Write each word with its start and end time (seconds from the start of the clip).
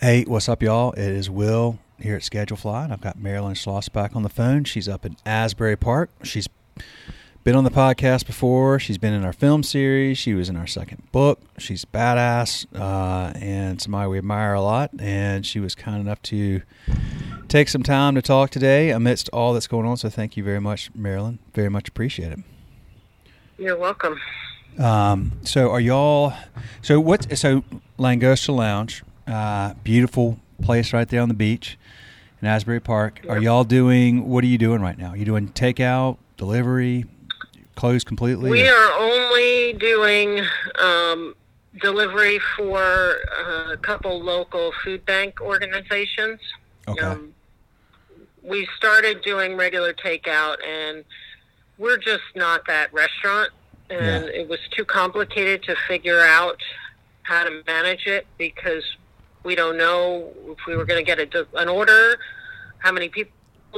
Hey, 0.00 0.24
what's 0.24 0.48
up, 0.48 0.62
y'all? 0.62 0.92
It 0.92 1.06
is 1.06 1.30
Will 1.30 1.78
here 2.00 2.16
at 2.16 2.22
Schedulefly, 2.22 2.84
and 2.84 2.92
I've 2.92 3.00
got 3.00 3.18
Marilyn 3.18 3.54
Schlossbach 3.54 4.14
on 4.14 4.22
the 4.22 4.28
phone. 4.28 4.64
She's 4.64 4.88
up 4.88 5.06
in 5.06 5.16
Asbury 5.24 5.76
Park. 5.76 6.10
She's 6.22 6.48
been 7.44 7.54
on 7.54 7.64
the 7.64 7.70
podcast 7.70 8.26
before. 8.26 8.78
She's 8.78 8.98
been 8.98 9.14
in 9.14 9.24
our 9.24 9.32
film 9.32 9.62
series. 9.62 10.18
She 10.18 10.34
was 10.34 10.48
in 10.48 10.56
our 10.56 10.66
second 10.66 11.10
book. 11.12 11.40
She's 11.58 11.84
badass 11.84 12.66
uh, 12.74 13.32
and 13.38 13.80
somebody 13.80 14.08
we 14.08 14.18
admire 14.18 14.54
a 14.54 14.60
lot. 14.60 14.90
And 14.98 15.46
she 15.46 15.60
was 15.60 15.74
kind 15.74 16.00
enough 16.00 16.20
to 16.22 16.62
take 17.48 17.68
some 17.68 17.82
time 17.82 18.14
to 18.16 18.22
talk 18.22 18.50
today 18.50 18.90
amidst 18.90 19.28
all 19.30 19.52
that's 19.54 19.68
going 19.68 19.86
on. 19.86 19.96
So 19.96 20.10
thank 20.10 20.36
you 20.36 20.42
very 20.42 20.60
much, 20.60 20.90
Marilyn. 20.94 21.38
Very 21.54 21.68
much 21.70 21.88
appreciate 21.88 22.32
it. 22.32 22.40
You're 23.58 23.76
welcome. 23.78 24.20
Um, 24.78 25.32
so 25.44 25.70
are 25.70 25.80
y'all? 25.80 26.34
So 26.82 26.98
what? 26.98 27.38
So 27.38 27.62
Langosta 27.98 28.54
Lounge, 28.54 29.04
uh, 29.26 29.74
beautiful 29.82 30.38
place 30.62 30.92
right 30.92 31.08
there 31.08 31.20
on 31.20 31.28
the 31.28 31.34
beach 31.34 31.78
in 32.40 32.48
Asbury 32.48 32.80
Park. 32.80 33.20
Are 33.28 33.38
y'all 33.38 33.64
doing? 33.64 34.28
What 34.28 34.44
are 34.44 34.48
you 34.48 34.58
doing 34.58 34.80
right 34.80 34.98
now? 34.98 35.10
Are 35.10 35.16
you 35.16 35.24
doing 35.24 35.48
takeout, 35.48 36.18
delivery, 36.36 37.06
closed 37.74 38.06
completely? 38.06 38.50
We 38.50 38.68
are 38.68 38.92
only 38.98 39.72
doing 39.74 40.44
um, 40.78 41.34
delivery 41.80 42.38
for 42.56 43.16
a 43.72 43.76
couple 43.78 44.20
local 44.22 44.72
food 44.82 45.04
bank 45.06 45.40
organizations. 45.40 46.40
Okay. 46.86 47.00
Um, 47.04 47.34
we 48.42 48.68
started 48.76 49.22
doing 49.22 49.56
regular 49.56 49.94
takeout, 49.94 50.56
and 50.66 51.04
we're 51.78 51.96
just 51.96 52.22
not 52.34 52.66
that 52.66 52.92
restaurant. 52.92 53.50
And 53.90 54.24
Yeah. 54.26 54.40
it 54.40 54.48
was 54.48 54.60
too 54.70 54.84
complicated 54.84 55.62
to 55.64 55.76
figure 55.88 56.20
out 56.20 56.60
how 57.22 57.44
to 57.44 57.62
manage 57.66 58.06
it 58.06 58.26
because 58.38 58.84
we 59.44 59.54
don't 59.54 59.76
know 59.76 60.32
if 60.46 60.58
we 60.66 60.76
were 60.76 60.84
going 60.84 61.04
to 61.04 61.04
get 61.04 61.34
a, 61.34 61.46
an 61.54 61.68
order, 61.68 62.16
how 62.78 62.90
many 62.90 63.08
people 63.08 63.32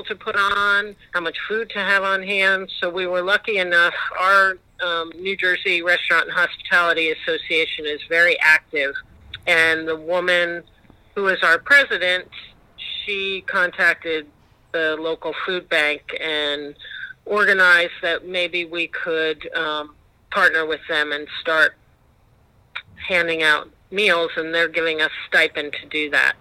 to 0.04 0.14
put 0.14 0.36
on, 0.36 0.94
how 1.12 1.20
much 1.20 1.36
food 1.48 1.70
to 1.70 1.78
have 1.78 2.02
on 2.02 2.22
hand. 2.22 2.70
So 2.80 2.88
we 2.90 3.06
were 3.06 3.22
lucky 3.22 3.58
enough. 3.58 3.94
Our 4.18 4.58
um, 4.82 5.10
New 5.16 5.36
Jersey 5.36 5.82
Restaurant 5.82 6.24
and 6.24 6.32
Hospitality 6.32 7.10
Association 7.10 7.86
is 7.86 8.00
very 8.08 8.38
active, 8.40 8.94
and 9.46 9.88
the 9.88 9.96
woman 9.96 10.62
who 11.14 11.28
is 11.28 11.38
our 11.42 11.58
president, 11.58 12.28
she 12.76 13.42
contacted 13.46 14.26
the 14.72 14.96
local 15.00 15.34
food 15.46 15.68
bank 15.68 16.02
and 16.20 16.74
organized 17.24 17.92
that 18.02 18.26
maybe 18.26 18.66
we 18.66 18.88
could 18.88 19.48
um, 19.56 19.94
partner 20.30 20.66
with 20.66 20.80
them 20.88 21.12
and 21.12 21.26
start 21.40 21.74
handing 23.08 23.42
out 23.42 23.70
meals, 23.90 24.30
and 24.36 24.54
they're 24.54 24.68
giving 24.68 25.00
us 25.00 25.10
stipend 25.28 25.72
to 25.80 25.86
do 25.88 26.10
that. 26.10 26.34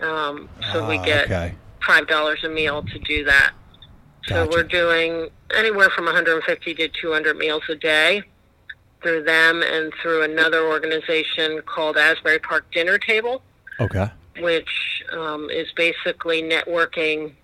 Um, 0.00 0.48
so 0.72 0.86
we 0.88 0.98
Ah, 0.98 1.04
get 1.04 1.24
okay. 1.24 1.54
five 1.86 2.06
dollars 2.08 2.42
a 2.44 2.48
meal 2.48 2.82
to 2.82 2.98
do 3.00 3.24
that. 3.24 3.52
So 4.26 4.44
Gotcha. 4.46 4.50
we're 4.56 4.62
doing 4.64 5.30
anywhere 5.54 5.90
from 5.90 6.06
150 6.06 6.74
to 6.74 6.88
200 6.88 7.36
meals 7.36 7.62
a 7.68 7.74
day 7.74 8.22
through 9.02 9.22
them 9.22 9.62
and 9.62 9.92
through 10.00 10.22
another 10.22 10.66
organization 10.66 11.60
called 11.66 11.96
Asbury 11.98 12.38
Park 12.38 12.64
Dinner 12.72 12.96
Table, 12.98 13.42
Okay. 13.78 14.08
which 14.40 15.04
um, 15.12 15.50
is 15.50 15.70
basically 15.76 16.42
networking 16.42 17.34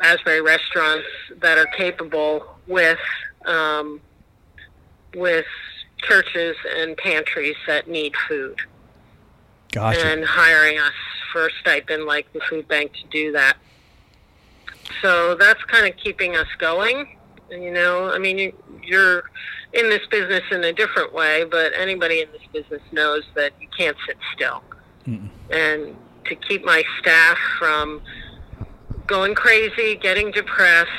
Asbury 0.00 0.40
restaurants 0.40 1.08
that 1.40 1.58
are 1.58 1.66
capable 1.76 2.46
with 2.68 3.00
um, 3.44 4.00
with 5.16 5.46
churches 5.98 6.56
and 6.76 6.96
pantries 6.96 7.56
that 7.66 7.88
need 7.88 8.14
food 8.28 8.58
Gotcha. 9.72 10.06
and 10.06 10.24
hiring 10.24 10.78
us 10.78 10.92
for 11.32 11.46
a 11.46 11.50
stipend 11.60 12.04
like 12.04 12.32
the 12.32 12.40
food 12.48 12.66
bank 12.68 12.92
to 12.92 13.06
do 13.10 13.32
that. 13.32 13.56
So 15.02 15.34
that's 15.34 15.62
kind 15.64 15.86
of 15.86 15.96
keeping 15.96 16.36
us 16.36 16.48
going. 16.58 17.16
You 17.50 17.72
know, 17.72 18.10
I 18.10 18.18
mean, 18.18 18.38
you, 18.38 18.52
you're 18.82 19.24
in 19.72 19.88
this 19.90 20.06
business 20.10 20.42
in 20.50 20.64
a 20.64 20.72
different 20.72 21.12
way, 21.12 21.44
but 21.44 21.72
anybody 21.76 22.22
in 22.22 22.28
this 22.32 22.42
business 22.52 22.82
knows 22.92 23.24
that 23.34 23.52
you 23.60 23.68
can't 23.76 23.96
sit 24.06 24.16
still. 24.34 24.62
Mm-mm. 25.06 25.28
And 25.50 25.96
to 26.26 26.34
keep 26.34 26.64
my 26.64 26.82
staff 27.00 27.38
from 27.58 28.02
going 29.06 29.34
crazy, 29.34 29.96
getting 29.96 30.30
depressed, 30.30 30.90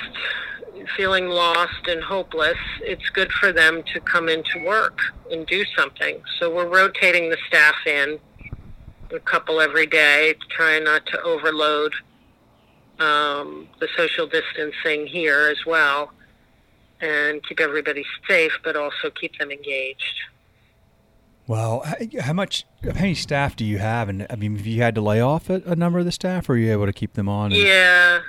feeling 0.96 1.28
lost 1.30 1.88
and 1.88 2.04
hopeless, 2.04 2.58
it's 2.82 3.10
good 3.10 3.32
for 3.32 3.52
them 3.52 3.84
to 3.94 4.00
come 4.02 4.28
into 4.30 4.64
work 4.66 5.00
and 5.32 5.46
do 5.48 5.64
something. 5.78 6.22
So 6.40 6.54
we're 6.54 6.68
rotating 6.68 7.30
the 7.30 7.38
staff 7.48 7.76
in 7.86 8.20
a 9.12 9.20
couple 9.20 9.60
every 9.62 9.86
day, 9.88 10.36
trying 10.50 10.84
not 10.84 11.06
to 11.08 11.22
overload 11.22 11.94
um, 13.00 13.68
the 13.80 13.88
social 13.98 14.28
distancing 14.28 15.08
here 15.08 15.48
as 15.50 15.66
well, 15.66 16.12
and 17.02 17.42
keep 17.48 17.60
everybody 17.60 18.04
safe, 18.28 18.52
but 18.64 18.76
also 18.76 19.10
keep 19.10 19.38
them 19.40 19.52
engaged. 19.52 20.04
Well, 21.48 21.84
how 22.22 22.34
much? 22.34 22.66
How 22.84 22.92
many 22.94 23.16
staff 23.16 23.56
do 23.56 23.66
you 23.66 23.80
have? 23.80 24.08
And 24.08 24.28
I 24.30 24.36
mean, 24.36 24.56
have 24.58 24.68
you 24.68 24.82
had 24.84 24.94
to 24.96 25.02
lay 25.02 25.20
off 25.20 25.50
a, 25.50 25.64
a 25.66 25.76
number 25.76 25.98
of 25.98 26.06
the 26.06 26.12
staff, 26.12 26.48
or 26.48 26.54
are 26.54 26.58
you 26.58 26.72
able 26.72 26.86
to 26.86 26.94
keep 26.94 27.14
them 27.14 27.28
on? 27.28 27.52
and- 27.52 27.60
Yeah, 27.62 28.20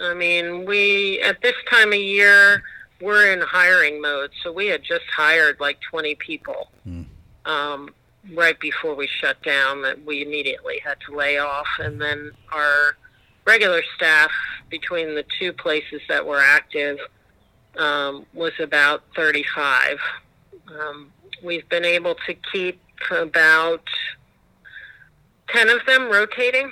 I 0.00 0.14
mean, 0.14 0.64
we 0.64 1.20
at 1.22 1.40
this 1.42 1.54
time 1.70 1.92
of 1.92 1.98
year 1.98 2.62
we're 3.00 3.32
in 3.32 3.40
hiring 3.40 4.00
mode, 4.00 4.30
so 4.42 4.52
we 4.52 4.66
had 4.66 4.82
just 4.82 5.04
hired 5.14 5.60
like 5.60 5.80
20 5.80 6.14
people 6.16 6.70
Hmm. 6.84 7.02
um, 7.44 7.94
right 8.34 8.58
before 8.58 8.94
we 8.94 9.06
shut 9.06 9.40
down. 9.42 9.82
That 9.82 10.04
we 10.04 10.22
immediately 10.22 10.80
had 10.84 10.98
to 11.06 11.14
lay 11.16 11.38
off, 11.38 11.68
and 11.78 12.00
then 12.00 12.32
our 12.52 12.96
regular 13.44 13.82
staff 13.96 14.30
between 14.68 15.14
the 15.14 15.24
two 15.38 15.52
places 15.52 16.00
that 16.08 16.26
were 16.26 16.40
active 16.40 16.98
um, 17.78 18.26
was 18.34 18.52
about 18.60 19.02
35. 19.16 19.98
Um, 20.78 21.12
we've 21.42 21.66
been 21.68 21.84
able 21.84 22.14
to 22.26 22.34
keep 22.52 22.80
about 23.10 23.84
10 25.50 25.70
of 25.70 25.80
them 25.86 26.10
rotating, 26.10 26.70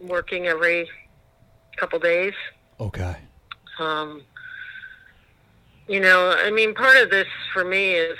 working 0.00 0.46
every 0.46 0.88
couple 1.80 1.98
days. 1.98 2.34
Okay. 2.78 3.16
Um, 3.78 4.22
you 5.88 5.98
know, 5.98 6.36
I 6.38 6.50
mean, 6.50 6.74
part 6.74 6.96
of 6.98 7.10
this 7.10 7.26
for 7.52 7.64
me 7.64 7.94
is 7.94 8.18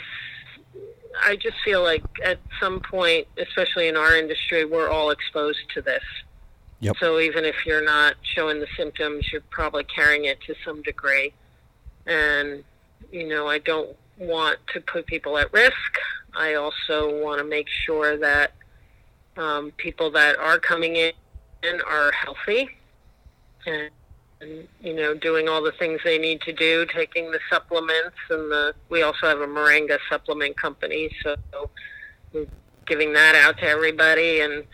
I 1.22 1.36
just 1.36 1.56
feel 1.64 1.82
like 1.82 2.02
at 2.24 2.38
some 2.58 2.80
point, 2.80 3.28
especially 3.36 3.88
in 3.88 3.96
our 3.96 4.16
industry, 4.16 4.64
we're 4.64 4.88
all 4.88 5.10
exposed 5.10 5.60
to 5.74 5.82
this. 5.82 6.02
Yep. 6.80 6.96
So 6.98 7.20
even 7.20 7.44
if 7.44 7.66
you're 7.66 7.84
not 7.84 8.14
showing 8.22 8.58
the 8.58 8.66
symptoms, 8.76 9.30
you're 9.30 9.42
probably 9.50 9.84
carrying 9.84 10.24
it 10.24 10.40
to 10.46 10.54
some 10.64 10.80
degree. 10.82 11.34
And, 12.06 12.64
you 13.12 13.28
know, 13.28 13.46
I 13.46 13.58
don't 13.58 13.94
want 14.18 14.58
to 14.72 14.80
put 14.80 15.06
people 15.06 15.36
at 15.36 15.52
risk. 15.52 15.98
I 16.34 16.54
also 16.54 17.22
want 17.22 17.38
to 17.38 17.44
make 17.44 17.68
sure 17.68 18.16
that 18.16 18.52
um, 19.36 19.72
people 19.76 20.10
that 20.12 20.38
are 20.38 20.58
coming 20.58 20.96
in 20.96 21.12
are 21.86 22.10
healthy 22.12 22.70
and, 23.66 23.90
and 24.40 24.68
you 24.80 24.94
know 24.94 25.14
doing 25.14 25.48
all 25.48 25.62
the 25.62 25.72
things 25.72 26.00
they 26.04 26.18
need 26.18 26.40
to 26.42 26.52
do 26.52 26.86
taking 26.86 27.30
the 27.30 27.40
supplements 27.50 28.16
and 28.30 28.50
the 28.50 28.74
we 28.88 29.02
also 29.02 29.26
have 29.26 29.40
a 29.40 29.46
moringa 29.46 29.98
supplement 30.08 30.56
company 30.56 31.10
so 31.22 31.36
we're 32.32 32.46
giving 32.86 33.12
that 33.12 33.34
out 33.34 33.58
to 33.58 33.64
everybody 33.64 34.40
and 34.40 34.64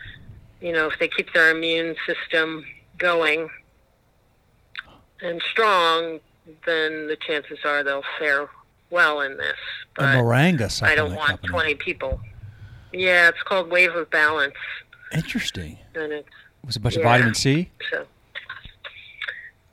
you 0.61 0.71
know 0.71 0.87
if 0.87 0.97
they 0.99 1.07
keep 1.07 1.31
their 1.33 1.51
immune 1.55 1.95
system 2.05 2.65
going 2.97 3.49
and 5.21 5.41
strong 5.51 6.19
then 6.65 7.07
the 7.07 7.17
chances 7.27 7.59
are 7.65 7.83
they'll 7.83 8.03
fare 8.17 8.47
well 8.89 9.21
in 9.21 9.35
this 9.37 9.57
A 9.97 10.01
but 10.01 10.05
Moringa 10.15 10.83
i 10.83 10.95
don't 10.95 11.15
want 11.15 11.41
company. 11.41 11.49
20 11.49 11.75
people 11.75 12.19
yeah 12.93 13.27
it's 13.27 13.43
called 13.43 13.69
wave 13.69 13.93
of 13.95 14.09
balance 14.09 14.53
Interesting. 15.13 15.77
and 15.95 16.11
it's 16.11 16.29
Was 16.65 16.75
a 16.75 16.79
bunch 16.79 16.95
of 16.97 17.03
vitamin 17.03 17.33
C? 17.33 17.69
So 17.91 18.05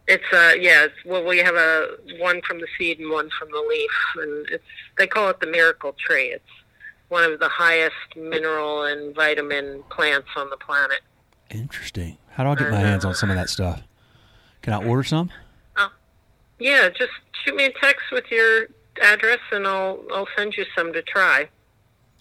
it's 0.06 0.24
uh 0.32 0.52
yeah, 0.58 0.84
it's, 0.84 0.94
well 1.06 1.24
we 1.24 1.38
have 1.38 1.54
a 1.54 1.96
one 2.18 2.40
from 2.42 2.60
the 2.60 2.66
seed 2.78 2.98
and 2.98 3.10
one 3.10 3.30
from 3.38 3.50
the 3.50 3.64
leaf, 3.68 3.90
and 4.16 4.48
it's 4.50 4.64
they 4.98 5.06
call 5.06 5.28
it 5.30 5.40
the 5.40 5.46
miracle 5.46 5.94
tree. 5.98 6.26
It's 6.28 6.44
one 7.08 7.24
of 7.24 7.38
the 7.40 7.48
highest 7.48 7.94
mineral 8.16 8.84
and 8.84 9.14
vitamin 9.14 9.82
plants 9.90 10.28
on 10.36 10.50
the 10.50 10.56
planet. 10.56 11.00
Interesting. 11.50 12.18
How 12.30 12.44
do 12.44 12.50
I 12.50 12.54
get 12.56 12.70
my 12.72 12.80
hands 12.80 13.04
on 13.04 13.14
some 13.14 13.30
of 13.30 13.36
that 13.36 13.48
stuff? 13.48 13.82
Can 14.62 14.72
I 14.72 14.84
order 14.84 15.04
some? 15.04 15.30
Oh, 15.76 15.92
Yeah, 16.58 16.88
just 16.88 17.12
shoot 17.44 17.54
me 17.54 17.66
a 17.66 17.72
text 17.72 18.06
with 18.10 18.24
your 18.30 18.66
address, 19.02 19.38
and 19.52 19.66
I'll 19.66 20.00
I'll 20.12 20.28
send 20.36 20.54
you 20.56 20.64
some 20.76 20.92
to 20.94 21.02
try, 21.02 21.48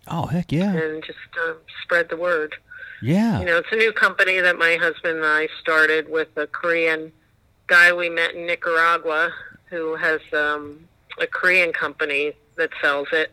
Oh 0.07 0.25
heck 0.27 0.51
yeah, 0.51 0.74
and 0.75 1.03
just 1.03 1.18
uh, 1.41 1.53
spread 1.83 2.09
the 2.09 2.18
word. 2.18 2.56
yeah. 3.01 3.39
You 3.39 3.45
know, 3.45 3.57
it's 3.57 3.69
a 3.71 3.75
new 3.77 3.91
company 3.94 4.39
that 4.41 4.57
my 4.57 4.75
husband 4.75 5.18
and 5.18 5.25
I 5.25 5.47
started 5.62 6.09
with 6.09 6.27
a 6.35 6.45
Korean 6.47 7.12
guy 7.68 7.92
we 7.94 8.10
met 8.10 8.33
in 8.36 8.45
Nicaragua 8.45 9.31
who 9.69 9.95
has 9.95 10.21
um, 10.33 10.88
a 11.19 11.25
Korean 11.27 11.74
company 11.74 12.33
that 12.57 12.69
sells 12.81 13.07
it. 13.12 13.31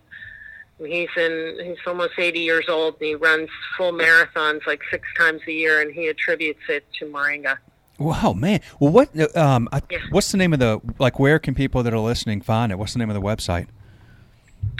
He's 0.78 1.08
in. 1.16 1.58
He's 1.62 1.76
almost 1.86 2.12
80 2.18 2.40
years 2.40 2.64
old, 2.68 2.94
and 3.00 3.06
he 3.08 3.14
runs 3.14 3.50
full 3.76 3.92
marathons 3.92 4.66
like 4.66 4.80
six 4.90 5.06
times 5.18 5.42
a 5.46 5.52
year, 5.52 5.82
and 5.82 5.92
he 5.92 6.08
attributes 6.08 6.62
it 6.70 6.86
to 6.98 7.04
moringa. 7.04 7.58
Wow, 7.98 8.32
man. 8.32 8.60
Well, 8.78 8.90
what 8.90 9.36
um, 9.36 9.68
I, 9.72 9.82
Yeah. 9.90 9.98
what's 10.10 10.30
the 10.32 10.38
name 10.38 10.54
of 10.54 10.58
the 10.58 10.80
like? 10.98 11.18
Where 11.18 11.38
can 11.38 11.54
people 11.54 11.82
that 11.82 11.92
are 11.92 11.98
listening 11.98 12.40
find 12.40 12.72
it? 12.72 12.78
What's 12.78 12.94
the 12.94 12.98
name 12.98 13.10
of 13.10 13.14
the 13.14 13.20
website? 13.20 13.66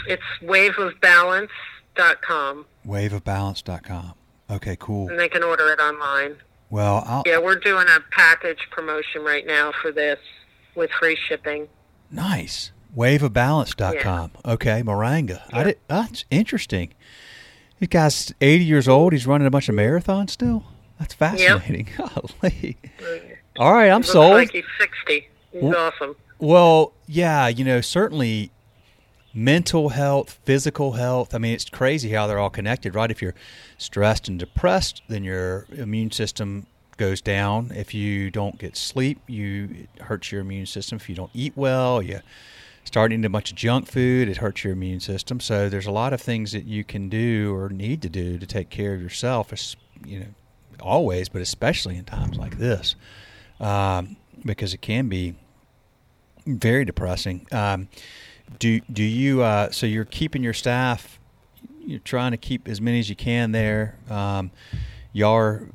It's 0.07 0.23
waveofbalance.com, 0.41 2.65
Waveofbalance.com. 2.87 4.13
Okay, 4.49 4.75
cool. 4.79 5.09
and 5.09 5.19
they 5.19 5.29
can 5.29 5.43
order 5.43 5.71
it 5.71 5.79
online. 5.79 6.35
Well, 6.71 7.03
I'll, 7.05 7.23
Yeah, 7.27 7.37
we're 7.37 7.59
doing 7.59 7.85
a 7.87 7.99
package 8.11 8.67
promotion 8.71 9.23
right 9.23 9.45
now 9.45 9.71
for 9.81 9.91
this 9.91 10.17
with 10.75 10.89
free 10.99 11.17
shipping. 11.27 11.67
nice. 12.09 12.71
Waveofbalance.com. 12.97 14.31
Okay, 14.45 14.81
Moringa. 14.83 15.41
I 15.53 15.57
Yeah. 15.59 15.63
did. 15.65 15.79
That's 15.87 16.25
interesting. 16.29 16.93
This 17.79 17.87
guy's 17.87 18.33
80 18.41 18.63
years 18.65 18.87
old. 18.87 19.13
He's 19.13 19.25
running 19.25 19.47
a 19.47 19.49
bunch 19.51 19.69
of 19.69 19.75
marathons 19.75 20.31
still. 20.31 20.65
That's 20.99 21.13
fascinating. 21.13 21.87
Golly. 21.97 22.77
Mm. 22.99 23.37
All 23.59 23.73
right, 23.73 23.89
I'm 23.89 24.03
sold. 24.03 24.33
like 24.33 24.51
he's 24.51 24.65
60. 24.79 25.27
He's 25.51 25.61
Wh- 25.61 25.75
awesome. 25.77 26.15
Well, 26.39 26.93
yeah, 27.07 27.47
you 27.47 27.63
know, 27.63 27.79
certainly 27.81 28.51
mental 29.33 29.89
health, 29.89 30.39
physical 30.45 30.93
health. 30.93 31.33
I 31.33 31.37
mean, 31.37 31.53
it's 31.53 31.69
crazy 31.69 32.11
how 32.11 32.27
they're 32.27 32.39
all 32.39 32.49
connected, 32.49 32.95
right? 32.95 33.11
If 33.11 33.21
you're 33.21 33.35
stressed 33.77 34.27
and 34.27 34.37
depressed, 34.39 35.01
then 35.07 35.23
your 35.23 35.65
immune 35.71 36.11
system 36.11 36.67
goes 36.97 37.21
down. 37.21 37.71
If 37.73 37.93
you 37.93 38.29
don't 38.29 38.57
get 38.57 38.77
sleep, 38.77 39.19
you 39.27 39.87
it 39.95 40.03
hurts 40.03 40.31
your 40.31 40.41
immune 40.41 40.65
system. 40.65 40.97
If 40.97 41.09
you 41.09 41.15
don't 41.15 41.31
eat 41.33 41.53
well, 41.55 42.01
you 42.01 42.19
start 42.83 43.11
eating 43.11 43.25
a 43.25 43.29
bunch 43.29 43.51
of 43.51 43.57
junk 43.57 43.87
food, 43.87 44.27
it 44.27 44.37
hurts 44.37 44.63
your 44.63 44.73
immune 44.73 44.99
system. 44.99 45.39
So 45.39 45.69
there's 45.69 45.87
a 45.87 45.91
lot 45.91 46.13
of 46.13 46.21
things 46.21 46.51
that 46.51 46.65
you 46.65 46.83
can 46.83 47.09
do 47.09 47.55
or 47.55 47.69
need 47.69 48.01
to 48.03 48.09
do 48.09 48.37
to 48.37 48.45
take 48.45 48.69
care 48.69 48.93
of 48.93 49.01
yourself. 49.01 49.51
You 50.05 50.19
know, 50.19 50.25
always, 50.79 51.29
but 51.29 51.41
especially 51.41 51.97
in 51.97 52.05
times 52.05 52.37
like 52.37 52.57
this, 52.57 52.95
um, 53.59 54.17
because 54.43 54.73
it 54.73 54.81
can 54.81 55.07
be 55.07 55.35
very 56.45 56.85
depressing. 56.85 57.47
Um, 57.51 57.87
do 58.59 58.79
do 58.81 59.03
you? 59.03 59.41
Uh, 59.41 59.71
so 59.71 59.85
you're 59.85 60.05
keeping 60.05 60.43
your 60.43 60.53
staff. 60.53 61.19
You're 61.79 61.99
trying 61.99 62.31
to 62.31 62.37
keep 62.37 62.67
as 62.67 62.79
many 62.79 62.99
as 62.99 63.09
you 63.09 63.15
can 63.15 63.51
there. 63.51 63.95
Um, 64.09 64.51
y'all 65.13 65.35
are 65.35 65.67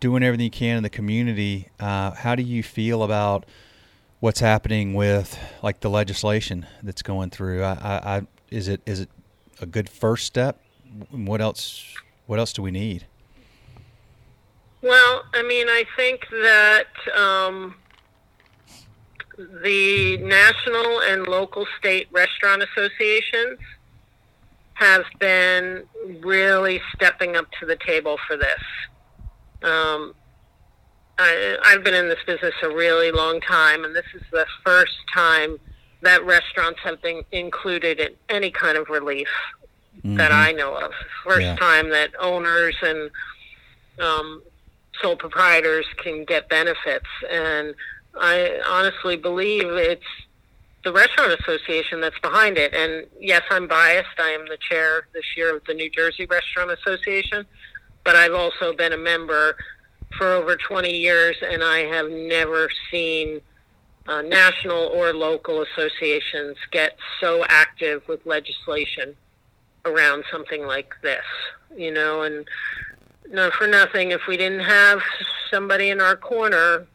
doing 0.00 0.22
everything 0.22 0.44
you 0.44 0.50
can 0.50 0.78
in 0.78 0.82
the 0.82 0.90
community. 0.90 1.68
Uh, 1.78 2.12
how 2.12 2.34
do 2.34 2.42
you 2.42 2.62
feel 2.62 3.02
about 3.02 3.46
what's 4.20 4.40
happening 4.40 4.94
with 4.94 5.38
like 5.62 5.80
the 5.80 5.90
legislation 5.90 6.66
that's 6.82 7.02
going 7.02 7.30
through? 7.30 7.62
I, 7.62 7.72
I, 7.72 8.16
I 8.16 8.26
is 8.50 8.68
it 8.68 8.80
is 8.86 9.00
it 9.00 9.10
a 9.60 9.66
good 9.66 9.88
first 9.88 10.26
step? 10.26 10.60
What 11.10 11.40
else? 11.40 11.94
What 12.26 12.38
else 12.38 12.52
do 12.52 12.62
we 12.62 12.70
need? 12.70 13.06
Well, 14.82 15.24
I 15.34 15.42
mean, 15.42 15.68
I 15.68 15.84
think 15.96 16.28
that 16.30 16.86
um, 17.16 17.74
the 19.36 20.16
national 20.18 21.00
and 21.02 21.26
local 21.26 21.66
state 21.78 22.08
restaurant 22.12 22.62
associations 22.62 23.58
have 24.74 25.04
been 25.18 25.84
really 26.20 26.80
stepping 26.94 27.36
up 27.36 27.46
to 27.60 27.66
the 27.66 27.76
table 27.76 28.18
for 28.26 28.36
this. 28.36 28.60
Um, 29.62 30.14
I, 31.18 31.56
I've 31.64 31.82
been 31.82 31.94
in 31.94 32.08
this 32.08 32.18
business 32.26 32.54
a 32.62 32.68
really 32.68 33.10
long 33.10 33.40
time, 33.40 33.84
and 33.84 33.94
this 33.96 34.04
is 34.14 34.22
the 34.32 34.46
first 34.64 34.96
time 35.14 35.58
that 36.02 36.24
restaurants 36.24 36.80
have 36.84 37.00
been 37.00 37.22
included 37.32 38.00
in 38.00 38.10
any 38.28 38.50
kind 38.50 38.76
of 38.76 38.88
relief 38.90 39.28
that 40.04 40.30
I 40.30 40.52
know 40.52 40.74
of. 40.74 40.92
First 41.24 41.46
Yeah. 41.46 41.56
time 41.56 41.88
that 41.90 42.10
owners 42.20 42.76
and 42.82 43.10
um, 43.98 44.42
sole 45.00 45.16
proprietors 45.16 45.86
can 45.96 46.24
get 46.26 46.50
benefits, 46.50 47.06
and 47.30 47.74
I 48.18 48.60
honestly 48.66 49.16
believe 49.16 49.64
it's 49.66 50.02
the 50.84 50.92
restaurant 50.92 51.38
association 51.40 52.00
that's 52.00 52.18
behind 52.20 52.56
it. 52.58 52.72
And 52.72 53.06
yes, 53.20 53.42
I'm 53.50 53.66
biased. 53.66 54.18
I 54.18 54.30
am 54.30 54.46
the 54.48 54.56
chair 54.56 55.08
this 55.12 55.24
year 55.36 55.56
of 55.56 55.64
the 55.64 55.74
New 55.74 55.90
Jersey 55.90 56.26
Restaurant 56.26 56.70
Association, 56.70 57.44
but 58.04 58.14
I've 58.14 58.34
also 58.34 58.72
been 58.72 58.92
a 58.92 58.98
member 58.98 59.56
for 60.16 60.32
over 60.32 60.56
20 60.56 60.90
years, 60.90 61.36
and 61.42 61.62
I 61.62 61.80
have 61.80 62.10
never 62.10 62.68
seen 62.90 63.40
uh, 64.06 64.22
national 64.22 64.86
or 64.94 65.12
local 65.12 65.62
associations 65.62 66.56
get 66.70 66.96
so 67.20 67.44
active 67.48 68.06
with 68.06 68.24
legislation 68.24 69.16
around 69.84 70.24
something 70.30 70.66
like 70.66 70.94
this, 71.02 71.24
you 71.76 71.92
know, 71.92 72.22
and 72.22 72.46
no, 73.28 73.50
for 73.50 73.66
nothing, 73.66 74.12
if 74.12 74.20
we 74.28 74.36
didn't 74.36 74.64
have 74.64 75.00
somebody 75.50 75.90
in 75.90 76.00
our 76.00 76.16
corner, 76.16 76.86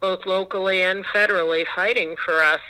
both 0.00 0.26
locally 0.26 0.82
and 0.82 1.04
federally, 1.04 1.64
fighting 1.74 2.16
for 2.24 2.42
us, 2.42 2.60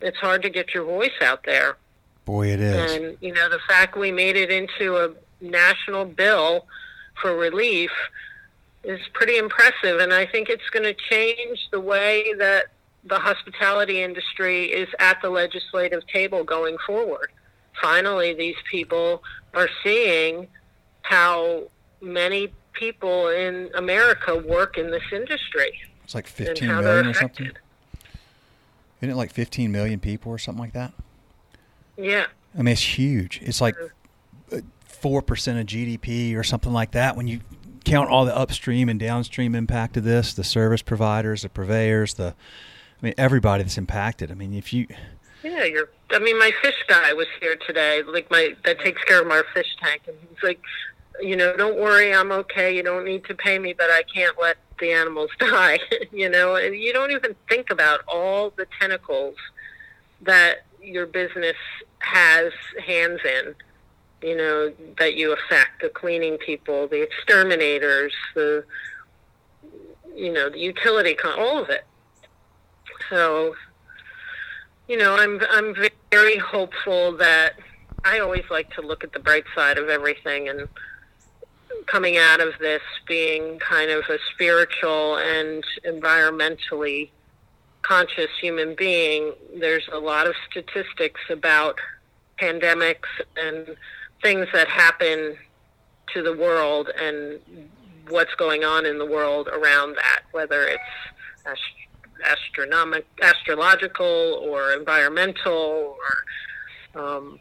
it's 0.00 0.18
hard 0.18 0.42
to 0.42 0.50
get 0.50 0.74
your 0.74 0.84
voice 0.84 1.12
out 1.20 1.44
there. 1.44 1.76
Boy, 2.24 2.48
it 2.48 2.60
is. 2.60 2.92
And, 2.92 3.16
you 3.20 3.32
know, 3.32 3.48
the 3.48 3.60
fact 3.68 3.96
we 3.96 4.12
made 4.12 4.36
it 4.36 4.50
into 4.50 4.96
a 4.96 5.10
national 5.40 6.04
bill 6.04 6.66
for 7.20 7.36
relief 7.36 7.90
is 8.84 9.00
pretty 9.12 9.36
impressive. 9.36 10.00
And 10.00 10.12
I 10.12 10.26
think 10.26 10.48
it's 10.48 10.68
going 10.70 10.84
to 10.84 10.94
change 10.94 11.68
the 11.70 11.80
way 11.80 12.34
that 12.38 12.66
the 13.04 13.18
hospitality 13.18 14.02
industry 14.02 14.66
is 14.66 14.88
at 14.98 15.20
the 15.22 15.30
legislative 15.30 16.06
table 16.06 16.44
going 16.44 16.76
forward. 16.86 17.30
Finally, 17.80 18.34
these 18.34 18.56
people 18.70 19.22
are 19.54 19.68
seeing 19.82 20.46
how 21.02 21.64
many 22.00 22.52
people 22.72 23.28
in 23.28 23.70
America 23.74 24.36
work 24.36 24.78
in 24.78 24.90
this 24.90 25.02
industry 25.12 25.72
It's 26.04 26.14
like 26.14 26.26
and 26.26 26.34
15 26.34 26.68
how 26.68 26.80
million 26.80 27.06
or 27.06 27.14
something. 27.14 27.50
Isn't 29.00 29.10
it 29.10 29.16
like 29.16 29.32
15 29.32 29.72
million 29.72 29.98
people 30.00 30.30
or 30.30 30.38
something 30.38 30.62
like 30.62 30.74
that? 30.74 30.92
Yeah. 31.96 32.26
I 32.56 32.58
mean, 32.58 32.72
it's 32.72 32.98
huge. 32.98 33.40
It's 33.42 33.60
like 33.60 33.74
mm-hmm. 33.76 34.56
uh, 34.56 34.60
four 34.84 35.22
percent 35.22 35.58
of 35.58 35.66
GDP 35.66 36.36
or 36.36 36.42
something 36.42 36.72
like 36.72 36.92
that. 36.92 37.16
When 37.16 37.26
you 37.26 37.40
count 37.84 38.10
all 38.10 38.24
the 38.24 38.36
upstream 38.36 38.88
and 38.88 39.00
downstream 39.00 39.54
impact 39.54 39.96
of 39.96 40.04
this, 40.04 40.34
the 40.34 40.44
service 40.44 40.82
providers, 40.82 41.42
the 41.42 41.48
purveyors, 41.48 42.14
the 42.14 42.34
I 43.02 43.06
mean, 43.06 43.14
everybody 43.18 43.64
that's 43.64 43.78
impacted. 43.78 44.30
I 44.30 44.34
mean, 44.34 44.54
if 44.54 44.72
you 44.72 44.86
Yeah, 45.42 45.64
you're. 45.64 45.88
I 46.10 46.18
mean, 46.18 46.38
my 46.38 46.52
fish 46.62 46.76
guy 46.88 47.12
was 47.14 47.26
here 47.40 47.56
today. 47.66 48.02
Like 48.02 48.30
my 48.30 48.54
that 48.64 48.78
takes 48.80 49.02
care 49.04 49.22
of 49.22 49.26
my 49.26 49.42
fish 49.54 49.76
tank, 49.82 50.02
and 50.06 50.16
he's 50.20 50.42
like, 50.42 50.60
you 51.20 51.36
know, 51.36 51.56
don't 51.56 51.76
worry, 51.76 52.14
I'm 52.14 52.32
okay. 52.32 52.74
You 52.74 52.82
don't 52.82 53.04
need 53.04 53.24
to 53.26 53.34
pay 53.34 53.58
me, 53.58 53.72
but 53.72 53.90
I 53.90 54.02
can't 54.02 54.36
let 54.40 54.56
the 54.78 54.92
animals 54.92 55.30
die. 55.38 55.78
you 56.12 56.28
know, 56.28 56.56
and 56.56 56.74
you 56.74 56.92
don't 56.92 57.10
even 57.10 57.34
think 57.48 57.70
about 57.70 58.00
all 58.08 58.50
the 58.50 58.66
tentacles 58.80 59.36
that 60.22 60.64
your 60.82 61.06
business 61.06 61.56
has 61.98 62.52
hands 62.84 63.20
in. 63.24 63.54
You 64.22 64.36
know 64.36 64.72
that 64.98 65.14
you 65.14 65.32
affect 65.32 65.82
the 65.82 65.88
cleaning 65.88 66.38
people, 66.38 66.86
the 66.86 67.02
exterminators, 67.02 68.12
the 68.36 68.64
you 70.14 70.32
know 70.32 70.48
the 70.48 70.60
utility, 70.60 71.14
con- 71.14 71.38
all 71.38 71.60
of 71.60 71.70
it. 71.70 71.84
So 73.10 73.56
you 74.88 74.96
know, 74.96 75.16
I'm 75.16 75.40
I'm 75.50 75.74
very 76.12 76.38
hopeful 76.38 77.16
that 77.16 77.54
I 78.04 78.20
always 78.20 78.44
like 78.50 78.72
to 78.74 78.82
look 78.82 79.02
at 79.02 79.12
the 79.12 79.18
bright 79.18 79.44
side 79.54 79.78
of 79.78 79.88
everything 79.88 80.48
and 80.48 80.68
coming 81.86 82.16
out 82.16 82.40
of 82.40 82.54
this 82.58 82.82
being 83.06 83.58
kind 83.58 83.90
of 83.90 84.04
a 84.08 84.18
spiritual 84.32 85.16
and 85.16 85.64
environmentally 85.84 87.10
conscious 87.82 88.30
human 88.40 88.74
being, 88.74 89.32
there's 89.58 89.88
a 89.92 89.98
lot 89.98 90.26
of 90.26 90.34
statistics 90.50 91.20
about 91.28 91.78
pandemics 92.40 93.08
and 93.36 93.76
things 94.22 94.46
that 94.52 94.68
happen 94.68 95.36
to 96.12 96.22
the 96.22 96.32
world 96.36 96.90
and 96.98 97.40
what's 98.08 98.34
going 98.36 98.64
on 98.64 98.86
in 98.86 98.98
the 98.98 99.06
world 99.06 99.48
around 99.48 99.96
that, 99.96 100.22
whether 100.32 100.62
it's 100.62 100.82
ast- 101.46 101.60
astronomic, 102.24 103.06
astrological 103.22 104.40
or 104.42 104.72
environmental 104.72 105.96
or 106.94 107.00
um, 107.00 107.40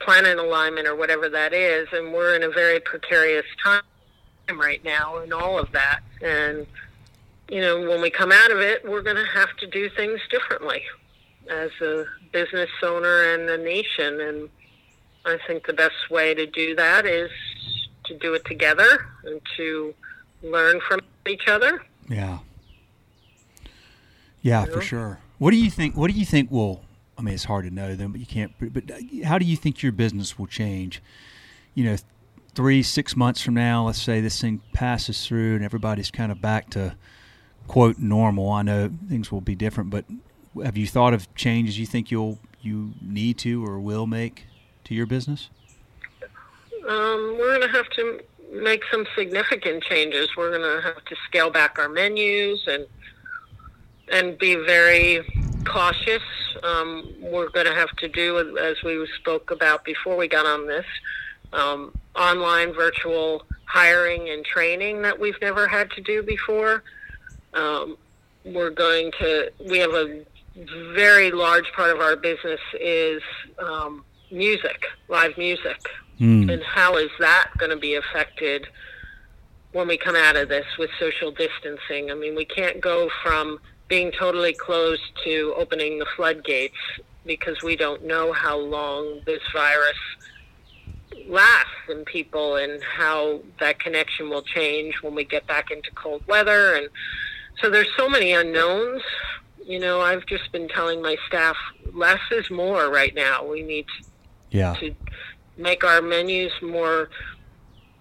planet 0.00 0.38
alignment 0.38 0.86
or 0.86 0.96
whatever 0.96 1.28
that 1.28 1.52
is. 1.52 1.88
And 1.92 2.12
we're 2.12 2.34
in 2.34 2.42
a 2.42 2.50
very 2.50 2.80
precarious 2.80 3.46
time 3.62 3.82
right 4.54 4.84
now 4.84 5.18
and 5.18 5.32
all 5.32 5.58
of 5.58 5.70
that. 5.72 6.00
And, 6.22 6.66
you 7.48 7.60
know, 7.60 7.88
when 7.88 8.00
we 8.00 8.10
come 8.10 8.32
out 8.32 8.50
of 8.50 8.58
it, 8.58 8.84
we're 8.88 9.02
going 9.02 9.16
to 9.16 9.26
have 9.32 9.56
to 9.58 9.66
do 9.66 9.88
things 9.90 10.20
differently 10.30 10.82
as 11.48 11.70
a 11.80 12.04
business 12.32 12.70
owner 12.82 13.34
and 13.34 13.48
a 13.48 13.58
nation. 13.58 14.20
And 14.20 14.48
I 15.24 15.38
think 15.46 15.66
the 15.66 15.72
best 15.72 16.10
way 16.10 16.34
to 16.34 16.46
do 16.46 16.74
that 16.76 17.06
is 17.06 17.30
to 18.04 18.18
do 18.18 18.34
it 18.34 18.44
together 18.44 19.06
and 19.24 19.40
to 19.56 19.94
learn 20.42 20.80
from 20.88 21.00
each 21.28 21.46
other. 21.48 21.82
Yeah. 22.08 22.38
Yeah, 24.42 24.64
for 24.64 24.76
know? 24.76 24.80
sure. 24.80 25.18
What 25.38 25.50
do 25.50 25.56
you 25.58 25.70
think? 25.70 25.96
What 25.96 26.10
do 26.10 26.18
you 26.18 26.24
think 26.24 26.50
will? 26.50 26.82
I 27.20 27.22
mean, 27.22 27.34
it's 27.34 27.44
hard 27.44 27.66
to 27.66 27.70
know 27.70 27.94
them, 27.94 28.12
but 28.12 28.20
you 28.20 28.26
can't. 28.26 28.50
But 28.58 28.90
how 29.24 29.36
do 29.36 29.44
you 29.44 29.54
think 29.54 29.82
your 29.82 29.92
business 29.92 30.38
will 30.38 30.46
change? 30.46 31.02
You 31.74 31.84
know, 31.84 31.96
three, 32.54 32.82
six 32.82 33.14
months 33.14 33.42
from 33.42 33.52
now, 33.52 33.84
let's 33.84 34.00
say 34.00 34.22
this 34.22 34.40
thing 34.40 34.62
passes 34.72 35.26
through 35.26 35.56
and 35.56 35.62
everybody's 35.62 36.10
kind 36.10 36.32
of 36.32 36.40
back 36.40 36.70
to 36.70 36.96
quote 37.68 37.98
normal. 37.98 38.50
I 38.50 38.62
know 38.62 38.90
things 39.10 39.30
will 39.30 39.42
be 39.42 39.54
different, 39.54 39.90
but 39.90 40.06
have 40.64 40.78
you 40.78 40.86
thought 40.86 41.12
of 41.12 41.32
changes 41.34 41.78
you 41.78 41.84
think 41.84 42.10
you'll 42.10 42.38
you 42.62 42.94
need 43.02 43.36
to 43.38 43.62
or 43.66 43.78
will 43.78 44.06
make 44.06 44.46
to 44.84 44.94
your 44.94 45.04
business? 45.04 45.50
Um, 46.88 47.36
we're 47.38 47.58
going 47.58 47.68
to 47.70 47.76
have 47.76 47.88
to 47.96 48.20
make 48.50 48.82
some 48.90 49.04
significant 49.14 49.84
changes. 49.84 50.30
We're 50.38 50.56
going 50.56 50.62
to 50.62 50.88
have 50.88 51.04
to 51.04 51.16
scale 51.26 51.50
back 51.50 51.78
our 51.78 51.90
menus 51.90 52.66
and 52.66 52.86
and 54.10 54.38
be 54.38 54.54
very 54.54 55.22
cautious. 55.64 56.22
Um, 56.62 57.14
we're 57.20 57.48
going 57.50 57.66
to 57.66 57.74
have 57.74 57.90
to 57.96 58.08
do, 58.08 58.56
as 58.58 58.76
we 58.84 59.06
spoke 59.18 59.50
about 59.50 59.84
before 59.84 60.16
we 60.16 60.28
got 60.28 60.46
on 60.46 60.66
this, 60.66 60.86
um, 61.52 61.94
online 62.14 62.72
virtual 62.72 63.44
hiring 63.64 64.28
and 64.30 64.44
training 64.44 65.02
that 65.02 65.18
we've 65.18 65.40
never 65.40 65.68
had 65.68 65.90
to 65.92 66.00
do 66.00 66.22
before. 66.22 66.82
Um, 67.54 67.96
we're 68.44 68.70
going 68.70 69.12
to, 69.20 69.52
we 69.68 69.78
have 69.78 69.92
a 69.92 70.24
very 70.94 71.30
large 71.30 71.70
part 71.72 71.90
of 71.90 72.00
our 72.00 72.16
business 72.16 72.60
is 72.80 73.22
um, 73.58 74.04
music, 74.30 74.84
live 75.08 75.36
music. 75.38 75.80
Mm. 76.18 76.52
And 76.52 76.62
how 76.62 76.96
is 76.96 77.10
that 77.18 77.50
going 77.58 77.70
to 77.70 77.76
be 77.76 77.94
affected 77.94 78.66
when 79.72 79.88
we 79.88 79.96
come 79.96 80.16
out 80.16 80.36
of 80.36 80.48
this 80.48 80.66
with 80.78 80.90
social 80.98 81.30
distancing? 81.30 82.10
I 82.10 82.14
mean, 82.14 82.34
we 82.34 82.44
can't 82.44 82.80
go 82.80 83.08
from 83.22 83.58
being 83.90 84.12
totally 84.12 84.54
closed 84.54 85.02
to 85.24 85.52
opening 85.58 85.98
the 85.98 86.06
floodgates 86.16 86.76
because 87.26 87.62
we 87.62 87.76
don't 87.76 88.06
know 88.06 88.32
how 88.32 88.56
long 88.56 89.20
this 89.26 89.42
virus 89.52 89.98
lasts 91.26 91.70
in 91.90 92.04
people 92.04 92.56
and 92.56 92.82
how 92.82 93.40
that 93.58 93.78
connection 93.80 94.30
will 94.30 94.42
change 94.42 94.94
when 95.02 95.14
we 95.14 95.24
get 95.24 95.46
back 95.46 95.70
into 95.70 95.90
cold 95.90 96.22
weather. 96.26 96.76
And 96.76 96.88
so 97.60 97.68
there's 97.68 97.90
so 97.96 98.08
many 98.08 98.32
unknowns. 98.32 99.02
You 99.62 99.78
know 99.78 100.00
i've 100.00 100.24
just 100.24 100.50
been 100.52 100.68
telling 100.68 101.02
my 101.02 101.16
staff 101.28 101.54
less 101.92 102.20
is 102.30 102.50
more 102.50 102.88
right 102.88 103.14
now. 103.14 103.46
We 103.46 103.62
need 103.62 103.86
to, 103.86 104.08
yeah. 104.50 104.74
to 104.80 104.94
make 105.56 105.84
our 105.84 106.00
menus 106.00 106.52
more 106.62 107.10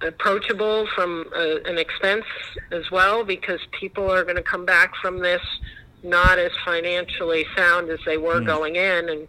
approachable 0.01 0.87
from 0.95 1.25
a, 1.35 1.55
uh, 1.57 1.69
an 1.69 1.77
expense 1.77 2.25
as 2.71 2.89
well 2.89 3.25
because 3.25 3.59
people 3.77 4.09
are 4.09 4.23
going 4.23 4.37
to 4.37 4.43
come 4.43 4.65
back 4.65 4.95
from 4.95 5.19
this 5.19 5.41
not 6.03 6.39
as 6.39 6.51
financially 6.63 7.45
sound 7.55 7.89
as 7.89 7.99
they 8.05 8.17
were 8.17 8.41
mm. 8.41 8.45
going 8.45 8.75
in 8.75 9.09
and 9.09 9.27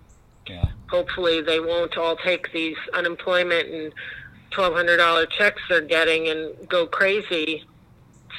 yeah. 0.49 0.67
hopefully 0.89 1.41
they 1.41 1.61
won't 1.61 1.97
all 1.97 2.17
take 2.17 2.53
these 2.53 2.77
unemployment 2.95 3.69
and 3.69 3.93
twelve 4.50 4.75
hundred 4.75 4.97
dollar 4.97 5.27
checks 5.27 5.61
they're 5.69 5.81
getting 5.81 6.29
and 6.29 6.69
go 6.69 6.87
crazy 6.87 7.65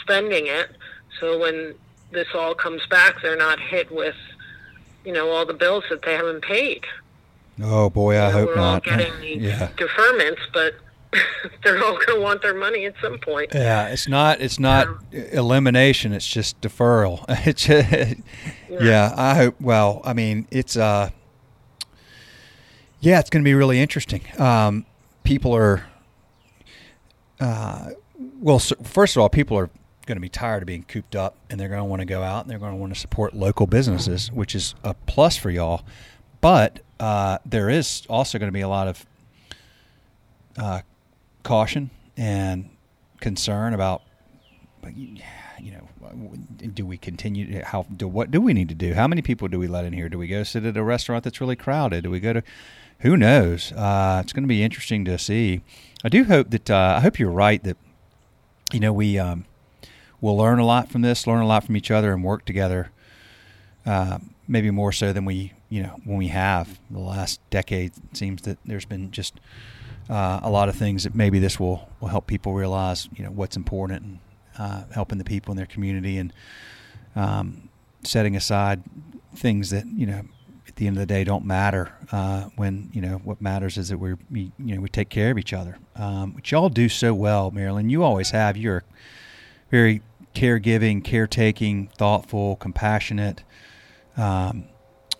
spending 0.02 0.48
it 0.48 0.72
so 1.20 1.40
when 1.40 1.74
this 2.12 2.28
all 2.34 2.54
comes 2.54 2.86
back 2.88 3.16
they're 3.22 3.38
not 3.38 3.60
hit 3.60 3.92
with 3.92 4.16
you 5.06 5.12
know 5.12 5.30
all 5.30 5.46
the 5.46 5.54
bills 5.54 5.84
that 5.90 6.02
they 6.04 6.14
haven't 6.14 6.42
paid 6.42 6.84
oh 7.64 7.90
boy 7.90 8.16
i 8.16 8.28
you 8.28 8.34
know, 8.34 8.40
hope 8.40 8.48
we're 8.50 8.56
not 8.56 8.74
all 8.88 8.98
getting 8.98 9.22
these 9.22 9.42
yeah. 9.42 9.70
deferments 9.78 10.42
but 10.54 10.76
they're 11.64 11.84
all 11.84 11.94
going 11.94 12.18
to 12.18 12.22
want 12.22 12.42
their 12.42 12.54
money 12.54 12.86
at 12.86 12.96
some 13.02 13.18
point. 13.20 13.52
Yeah, 13.54 13.88
it's 13.88 14.08
not 14.08 14.42
it's 14.42 14.60
not 14.60 14.88
elimination. 15.12 16.14
It's 16.14 16.28
just 16.28 16.60
deferral. 16.62 17.26
It's 17.46 17.68
yeah. 17.68 18.14
yeah. 18.70 19.14
I 19.16 19.36
hope. 19.36 19.60
Well, 19.60 20.02
I 20.06 20.14
mean, 20.14 20.48
it's 20.52 20.78
uh, 20.78 21.10
yeah, 23.00 23.20
it's 23.20 23.30
going 23.30 23.44
to 23.44 23.48
be 23.48 23.56
really 23.56 23.80
interesting. 23.80 24.22
Um, 24.40 24.86
people 25.24 25.56
are, 25.56 25.86
uh, 27.40 27.90
well, 28.40 28.60
so 28.60 28.76
first 28.84 29.16
of 29.16 29.22
all, 29.22 29.30
people 29.30 29.58
are 29.58 29.70
going 30.06 30.16
to 30.18 30.22
be 30.22 30.30
tired 30.30 30.64
of 30.64 30.68
being 30.68 30.84
cooped 30.84 31.16
up, 31.16 31.36
and 31.50 31.60
they're 31.60 31.68
going 31.68 31.80
to 31.80 31.86
want 31.86 32.02
to 32.02 32.06
go 32.06 32.22
out 32.22 32.44
and 32.44 32.50
they're 32.50 32.60
going 32.60 32.74
to 32.74 32.78
want 32.78 32.94
to 32.94 33.00
support 33.00 33.34
local 33.34 33.68
businesses, 33.68 34.32
which 34.32 34.56
is 34.56 34.76
a 34.84 34.94
plus 34.94 35.36
for 35.36 35.50
y'all. 35.50 35.84
But 36.42 36.82
uh, 37.00 37.40
there 37.46 37.70
is 37.70 38.04
also 38.10 38.38
going 38.40 38.48
to 38.48 38.54
be 38.54 38.62
a 38.62 38.70
lot 38.70 38.88
of 38.88 39.06
uh, 40.58 40.82
caution 41.44 41.90
and 42.18 42.70
concern 43.20 43.74
about 43.74 44.02
you 44.96 45.72
know 45.72 45.88
do 46.74 46.86
we 46.86 46.98
continue 46.98 47.62
how 47.64 47.86
do 47.96 48.08
what 48.08 48.32
do 48.32 48.42
we 48.42 48.54
need 48.54 48.70
to 48.70 48.76
do? 48.76 48.94
How 48.94 49.08
many 49.08 49.22
people 49.22 49.48
do 49.48 49.60
we 49.60 49.68
let 49.68 49.86
in 49.86 49.94
here? 49.94 50.10
Do 50.10 50.18
we 50.18 50.28
go 50.28 50.44
sit 50.44 50.66
at 50.66 50.76
a 50.76 50.84
restaurant 50.84 51.24
that's 51.24 51.40
really 51.40 51.56
crowded? 51.56 52.04
Do 52.04 52.12
we 52.12 52.20
go 52.20 52.34
to 52.34 52.44
who 53.00 53.16
knows? 53.16 53.72
Uh, 53.72 54.22
it's 54.24 54.34
going 54.34 54.44
to 54.44 54.48
be 54.48 54.64
interesting 54.64 55.06
to 55.06 55.18
see. 55.18 55.62
I 56.04 56.10
do 56.10 56.24
hope 56.24 56.50
that 56.50 56.70
uh, 56.70 56.96
i 56.98 57.00
hope 57.02 57.20
you're 57.20 57.30
right 57.30 57.64
that 57.64 57.78
you 58.74 58.80
know 58.80 58.92
we 58.92 59.20
um, 59.20 59.46
will 60.20 60.38
learn 60.38 60.60
a 60.60 60.66
lot 60.66 60.90
from 60.90 61.02
this 61.02 61.28
learn 61.28 61.42
a 61.42 61.48
lot 61.48 61.64
from 61.64 61.78
each 61.78 61.92
other 61.92 62.12
and 62.14 62.24
work 62.24 62.46
together 62.46 62.90
uh, 63.86 64.18
maybe 64.48 64.72
more 64.72 64.92
so 64.92 65.14
than 65.14 65.26
we 65.26 65.54
you 65.70 65.82
know 65.82 66.00
when 66.04 66.18
we 66.18 66.28
have. 66.28 66.80
The 66.92 67.00
last 67.00 67.40
decade 67.50 67.94
seems 68.16 68.44
that 68.44 68.58
there's 68.66 68.86
been 68.86 69.12
just 69.12 69.40
uh, 70.12 70.42
a 70.44 70.50
lot 70.50 70.68
of 70.68 70.76
things 70.76 71.06
that 71.06 71.16
maybe 71.16 71.40
this 71.40 71.58
will, 71.58 71.88
will 72.02 72.10
help 72.10 72.28
people 72.28 72.54
realize, 72.54 73.08
you 73.16 73.24
know, 73.24 73.32
what's 73.32 73.56
important 73.56 74.04
and 74.04 74.20
uh, 74.60 74.84
helping 74.94 75.18
the 75.18 75.24
people 75.24 75.54
in 75.54 75.58
their 75.58 75.66
community 75.66 76.18
and 76.18 76.34
um, 77.16 77.70
setting 78.04 78.36
aside 78.36 78.84
things 79.34 79.70
that, 79.70 79.86
you 79.88 80.06
know, 80.06 80.22
at 80.68 80.76
the 80.76 80.86
end 80.86 80.98
of 80.98 81.00
the 81.00 81.06
day 81.06 81.24
don't 81.24 81.46
matter 81.46 81.94
uh, 82.12 82.44
when, 82.58 82.90
you 82.92 83.02
know, 83.02 83.22
what 83.24 83.42
matters 83.42 83.78
is 83.78 83.88
that 83.88 83.98
we, 83.98 84.16
we, 84.30 84.52
you 84.60 84.76
know, 84.76 84.82
we 84.82 84.90
take 84.90 85.08
care 85.08 85.32
of 85.32 85.38
each 85.38 85.54
other, 85.54 85.78
um, 85.96 86.36
which 86.36 86.52
y'all 86.52 86.70
do 86.70 86.90
so 86.90 87.14
well, 87.14 87.50
Marilyn. 87.50 87.90
You 87.90 88.04
always 88.04 88.32
have. 88.32 88.58
You're 88.58 88.84
very 89.70 90.02
caregiving, 90.36 91.04
caretaking, 91.04 91.88
thoughtful, 91.98 92.58
compassionate, 92.58 93.44
um, 94.18 94.66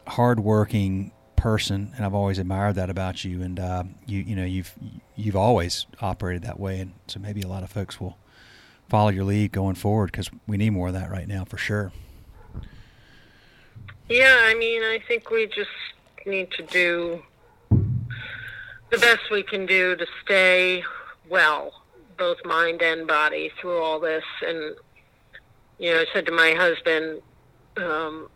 hardworking, 0.06 1.14
person, 1.42 1.92
and 1.96 2.06
I've 2.06 2.14
always 2.14 2.38
admired 2.38 2.76
that 2.76 2.92
about 2.92 3.26
you. 3.26 3.42
And 3.42 3.60
uh, 3.60 3.84
you, 4.06 4.20
you 4.20 4.36
know, 4.36 4.46
you've 4.46 4.74
you've 5.16 5.36
always 5.36 5.88
operated 6.00 6.44
that 6.44 6.60
way, 6.60 6.80
and 6.80 6.94
so 7.08 7.20
maybe 7.20 7.42
a 7.42 7.48
lot 7.48 7.64
of 7.64 7.72
folks 7.72 8.00
will 8.00 8.18
follow 8.88 9.10
your 9.10 9.24
lead 9.24 9.52
going 9.52 9.76
forward 9.76 10.12
because 10.12 10.30
we 10.48 10.58
need 10.58 10.70
more 10.70 10.90
of 10.90 10.94
that 10.94 11.10
right 11.10 11.28
now 11.28 11.44
for 11.44 11.58
sure. 11.58 11.92
Yeah, 14.08 14.38
I 14.46 14.54
mean, 14.54 14.84
I 14.84 15.00
think 15.08 15.32
we 15.32 15.48
just 15.48 15.70
need 16.26 16.52
to 16.52 16.64
do 16.64 17.24
the 18.92 18.98
best 19.00 19.32
we 19.32 19.42
can 19.42 19.66
do 19.66 19.96
to 19.96 20.06
stay 20.24 20.84
well, 21.28 21.74
both 22.18 22.38
mind 22.46 22.84
and 22.84 23.08
body, 23.08 23.52
through 23.60 23.82
all 23.82 24.00
this. 24.00 24.26
And 24.46 24.76
you 25.80 25.92
know, 25.92 26.02
I 26.02 26.06
said 26.14 26.28
to 26.28 26.32
my 26.32 26.54
husband. 26.54 27.22
Um, 27.78 28.30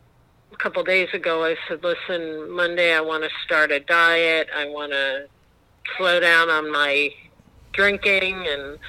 a 0.52 0.56
couple 0.58 0.82
of 0.82 0.88
days 0.88 1.10
ago, 1.14 1.44
I 1.44 1.56
said, 1.68 1.84
listen, 1.84 2.50
Monday 2.52 2.94
I 2.94 3.02
want 3.02 3.24
to 3.24 3.30
start 3.44 3.72
a 3.72 3.80
diet. 3.80 4.48
I 4.56 4.68
want 4.70 4.92
to 4.92 5.28
slow 5.98 6.20
down 6.20 6.50
on 6.50 6.72
my 6.72 7.10
drinking 7.74 8.48
and 8.48 8.80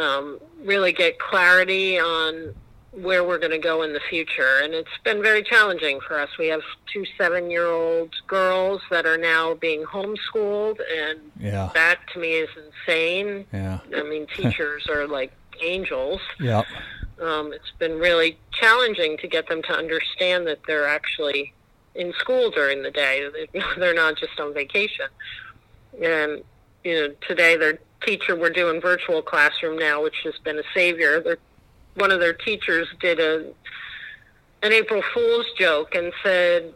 um, 0.00 0.40
really 0.62 0.92
get 0.92 1.18
clarity 1.18 1.98
on 1.98 2.54
where 2.92 3.24
we're 3.24 3.38
going 3.38 3.50
to 3.50 3.58
go 3.58 3.82
in 3.82 3.92
the 3.92 4.00
future. 4.08 4.60
And 4.62 4.74
it's 4.74 4.88
been 5.04 5.22
very 5.22 5.42
challenging 5.42 6.00
for 6.00 6.18
us. 6.18 6.30
We 6.38 6.48
have 6.48 6.62
two 6.92 7.04
seven 7.18 7.50
year 7.50 7.66
old 7.66 8.14
girls 8.26 8.82
that 8.90 9.06
are 9.06 9.18
now 9.18 9.54
being 9.54 9.84
homeschooled, 9.84 10.80
and 10.96 11.20
yeah. 11.40 11.70
that 11.74 11.98
to 12.12 12.20
me 12.20 12.34
is 12.34 12.48
insane. 12.56 13.46
Yeah. 13.52 13.80
I 13.96 14.02
mean, 14.02 14.26
teachers 14.26 14.86
are 14.88 15.06
like 15.06 15.32
angels. 15.60 16.20
Yeah 16.40 16.62
um, 17.20 17.52
it's 17.52 17.70
been 17.78 17.98
really 17.98 18.38
challenging 18.52 19.16
to 19.18 19.28
get 19.28 19.48
them 19.48 19.62
to 19.62 19.72
understand 19.72 20.46
that 20.46 20.60
they're 20.66 20.88
actually 20.88 21.52
in 21.94 22.12
school 22.18 22.50
during 22.50 22.82
the 22.82 22.90
day. 22.90 23.28
They're 23.78 23.94
not 23.94 24.16
just 24.16 24.38
on 24.40 24.52
vacation. 24.52 25.06
And 26.02 26.42
you 26.82 26.94
know, 26.94 27.14
today 27.26 27.56
their 27.56 27.78
teacher 28.04 28.36
we're 28.36 28.50
doing 28.50 28.80
virtual 28.80 29.22
classroom 29.22 29.78
now, 29.78 30.02
which 30.02 30.16
has 30.24 30.34
been 30.44 30.58
a 30.58 30.64
savior. 30.74 31.20
Their, 31.20 31.38
one 31.94 32.10
of 32.10 32.20
their 32.20 32.34
teachers 32.34 32.88
did 33.00 33.20
a 33.20 33.52
an 34.62 34.72
April 34.72 35.02
Fool's 35.12 35.46
joke 35.58 35.94
and 35.94 36.12
said 36.22 36.74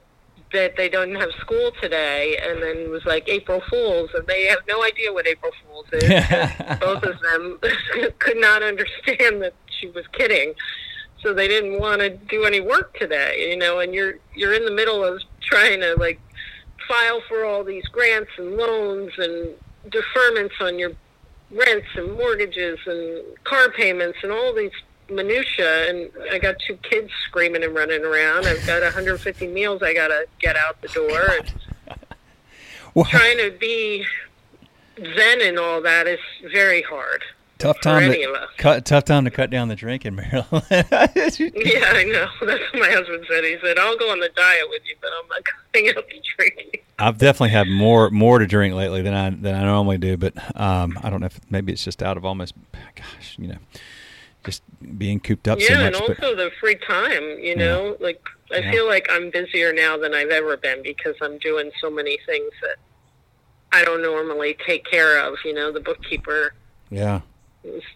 that 0.53 0.77
they 0.77 0.89
don't 0.89 1.15
have 1.15 1.31
school 1.41 1.73
today, 1.81 2.39
and 2.43 2.63
then 2.63 2.77
it 2.79 2.91
was 2.91 3.05
like 3.05 3.29
April 3.29 3.63
Fools, 3.69 4.11
and 4.15 4.27
they 4.27 4.45
have 4.47 4.61
no 4.69 4.83
idea 4.83 5.13
what 5.13 5.27
April 5.27 5.53
Fools 5.67 5.87
is. 5.93 6.03
Both 6.81 7.03
of 7.03 7.21
them 7.21 7.59
could 8.19 8.37
not 8.37 8.63
understand 8.63 9.43
that 9.43 9.55
she 9.81 9.89
was 9.89 10.07
kidding. 10.13 10.55
So 11.23 11.35
they 11.35 11.49
didn't 11.49 11.81
want 11.81 12.01
to 12.01 12.11
do 12.11 12.45
any 12.45 12.61
work 12.61 12.97
today, 12.99 13.51
you 13.51 13.57
know, 13.57 13.81
and 13.81 13.93
you're 13.93 14.15
you're 14.35 14.55
in 14.55 14.65
the 14.65 14.71
middle 14.71 15.05
of 15.05 15.21
trying 15.41 15.81
to 15.81 15.95
like 15.97 16.21
file 16.89 17.21
for 17.29 17.45
all 17.45 17.65
these 17.65 17.85
grants 17.87 18.31
and 18.39 18.57
loans 18.57 19.13
and 19.19 19.55
deferments 19.91 20.61
on 20.61 20.79
your 20.79 20.93
rents 21.51 21.89
and 21.97 22.13
mortgages 22.13 22.79
and 22.87 23.23
car 23.45 23.71
payments 23.71 24.19
and 24.23 24.33
all 24.33 24.55
these 24.55 24.71
minutia, 25.11 25.89
and 25.89 26.11
I 26.31 26.39
got 26.39 26.57
two 26.67 26.77
kids 26.77 27.11
screaming 27.27 27.65
and 27.65 27.75
running 27.75 28.05
around. 28.05 28.47
I've 28.47 28.65
got 28.67 28.83
150 28.83 29.47
meals 29.49 29.83
I 29.83 29.95
got 29.95 30.09
to 30.09 30.27
get 30.41 30.57
out 30.57 30.81
the 30.83 30.89
door. 30.89 31.23
And 31.39 31.53
Well, 32.95 33.05
trying 33.05 33.39
to 33.39 33.51
be 33.59 34.05
zen 34.97 35.41
and 35.43 35.59
all 35.59 35.81
that 35.83 36.07
is 36.07 36.19
very 36.53 36.83
hard. 36.83 37.23
Tough 37.59 37.81
time 37.81 38.11
to 38.11 38.47
cut. 38.57 38.85
Tough 38.85 39.05
time 39.05 39.25
to 39.25 39.31
cut 39.31 39.51
down 39.51 39.69
the 39.69 39.77
drinking, 39.77 40.15
Marilyn. 40.17 40.45
Yeah, 40.71 41.93
I 41.93 42.05
know. 42.05 42.29
That's 42.47 42.63
what 42.73 42.81
my 42.81 42.91
husband 42.91 43.25
said. 43.29 43.45
He 43.45 43.57
said, 43.63 43.79
"I'll 43.79 43.97
go 43.97 44.11
on 44.11 44.21
the 44.21 44.31
diet 44.35 44.65
with 44.71 44.83
you, 44.87 44.97
but 45.01 45.11
I'm 45.23 45.29
not 45.29 45.43
cutting 45.73 45.89
out 45.89 46.05
the 46.09 46.23
drinking." 46.37 46.81
I've 46.99 47.19
definitely 47.19 47.51
had 47.51 47.69
more 47.69 48.11
more 48.11 48.39
to 48.39 48.47
drink 48.47 48.75
lately 48.75 49.03
than 49.03 49.15
I 49.15 49.31
than 49.31 49.55
I 49.55 49.65
normally 49.65 49.99
do, 49.99 50.17
but 50.17 50.35
um, 50.61 50.99
I 51.03 51.11
don't 51.11 51.21
know 51.21 51.27
if 51.27 51.41
maybe 51.51 51.73
it's 51.73 51.85
just 51.85 52.03
out 52.03 52.17
of 52.17 52.25
almost, 52.25 52.55
gosh, 52.97 53.37
you 53.39 53.49
know, 53.49 53.59
just 54.45 54.63
being 54.99 55.21
cooped 55.21 55.47
up 55.49 55.61
so 55.61 55.73
yeah, 55.73 55.85
much. 55.85 55.95
and 55.97 56.07
but 56.07 56.23
also 56.25 56.35
the 56.37 56.51
free 56.61 56.77
time. 56.77 57.39
You 57.39 57.57
know, 57.57 57.97
like 58.01 58.21
I 58.53 58.59
Yeah. 58.59 58.71
feel 58.73 58.87
like 58.89 59.07
I'm 59.11 59.31
busier 59.31 59.73
now 59.73 59.97
than 59.97 60.15
I've 60.15 60.31
ever 60.31 60.57
been 60.57 60.83
because 60.83 61.15
I'm 61.23 61.39
doing 61.39 61.71
so 61.81 61.89
many 61.91 62.19
things 62.27 62.51
that 62.63 62.77
I 63.73 63.85
don't 63.85 64.03
normally 64.03 64.57
take 64.67 64.85
care 64.85 65.21
of. 65.21 65.37
You 65.45 65.55
know, 65.55 65.71
the 65.71 65.81
bookkeeper 65.81 66.55
yeah, 66.91 67.21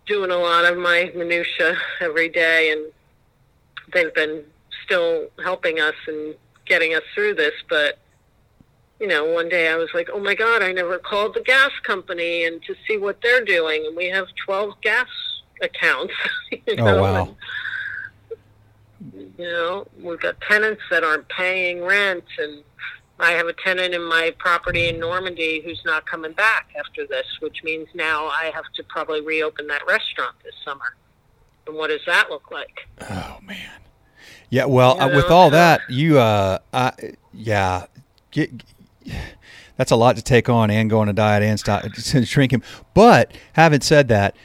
doing 0.06 0.30
a 0.30 0.36
lot 0.36 0.64
of 0.64 0.76
my 0.78 1.10
minutia 1.14 1.76
every 2.00 2.28
day, 2.28 2.72
and 2.72 2.92
they've 3.92 4.14
been 4.14 4.44
still 4.84 5.28
helping 5.42 5.80
us 5.80 5.94
and 6.06 6.34
getting 6.66 6.94
us 6.94 7.02
through 7.14 7.34
this. 7.34 7.54
But 7.68 7.98
you 9.00 9.06
know, 9.08 9.24
one 9.24 9.48
day 9.48 9.68
I 9.68 9.76
was 9.76 9.88
like, 9.94 10.08
"Oh 10.12 10.20
my 10.20 10.34
God, 10.34 10.62
I 10.62 10.72
never 10.72 10.98
called 10.98 11.34
the 11.34 11.40
gas 11.40 11.70
company 11.82 12.44
and 12.44 12.62
to 12.64 12.74
see 12.86 12.98
what 12.98 13.20
they're 13.22 13.44
doing." 13.44 13.84
And 13.86 13.96
we 13.96 14.06
have 14.08 14.26
twelve 14.44 14.80
gas 14.82 15.08
accounts. 15.60 16.14
you 16.52 16.60
Oh, 16.78 16.84
know, 16.84 17.02
wow. 17.02 17.36
and, 19.14 19.34
you 19.38 19.44
know, 19.44 19.86
we've 20.00 20.20
got 20.20 20.40
tenants 20.42 20.82
that 20.90 21.02
aren't 21.04 21.28
paying 21.28 21.82
rent, 21.82 22.24
and 22.38 22.62
I 23.22 23.32
have 23.32 23.46
a 23.46 23.52
tenant 23.52 23.94
in 23.94 24.02
my 24.02 24.34
property 24.38 24.88
in 24.88 24.98
Normandy 24.98 25.62
who's 25.64 25.80
not 25.84 26.04
coming 26.06 26.32
back 26.32 26.70
after 26.78 27.06
this, 27.06 27.26
which 27.40 27.62
means 27.62 27.88
now 27.94 28.26
I 28.26 28.50
have 28.54 28.64
to 28.76 28.82
probably 28.84 29.20
reopen 29.20 29.66
that 29.68 29.86
restaurant 29.86 30.34
this 30.44 30.54
summer. 30.64 30.96
And 31.66 31.76
what 31.76 31.88
does 31.88 32.00
that 32.06 32.30
look 32.30 32.50
like? 32.50 32.88
Oh 33.08 33.38
man. 33.42 33.80
Yeah, 34.50 34.66
well, 34.66 34.96
You 34.96 35.02
uh, 35.02 35.16
with 35.16 35.30
all 35.30 35.50
that, 35.50 35.80
you 35.88 36.18
uh 36.18 36.58
I 36.74 36.92
yeah, 37.32 37.86
get 38.32 38.50
that's 39.76 39.90
a 39.90 39.96
lot 39.96 40.16
to 40.16 40.22
take 40.22 40.48
on 40.48 40.70
and 40.70 40.90
go 40.90 41.00
on 41.00 41.08
a 41.08 41.12
diet 41.12 41.42
and 41.42 41.58
stop 41.58 41.84
drinking. 42.24 42.62
But 42.94 43.32
having 43.54 43.80
said 43.80 44.08
that, 44.08 44.36